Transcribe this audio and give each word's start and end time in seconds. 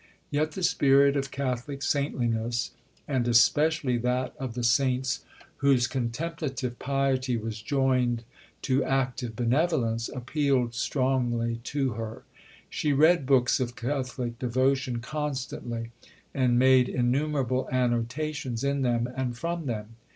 Yet 0.31 0.53
the 0.53 0.63
spirit 0.63 1.15
of 1.15 1.29
Catholic 1.29 1.83
saintliness 1.83 2.71
and 3.07 3.27
especially 3.27 3.99
that 3.99 4.33
of 4.39 4.55
the 4.55 4.63
saints 4.63 5.23
whose 5.57 5.85
contemplative 5.85 6.79
piety 6.79 7.37
was 7.37 7.61
joined 7.61 8.23
to 8.63 8.83
active 8.83 9.35
benevolence 9.35 10.09
appealed 10.09 10.73
strongly 10.73 11.57
to 11.65 11.91
her. 11.91 12.23
She 12.67 12.93
read 12.93 13.27
books 13.27 13.59
of 13.59 13.75
Catholic 13.75 14.39
devotion 14.39 15.01
constantly, 15.01 15.91
and 16.33 16.57
made 16.57 16.89
innumerable 16.89 17.69
annotations 17.71 18.63
in 18.63 18.81
them 18.81 19.07
and 19.15 19.37
from 19.37 19.67
them. 19.67 19.97